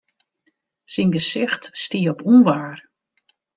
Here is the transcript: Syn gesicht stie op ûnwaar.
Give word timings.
Syn 0.93 1.09
gesicht 1.15 1.63
stie 1.83 2.09
op 2.13 2.19
ûnwaar. 2.31 2.77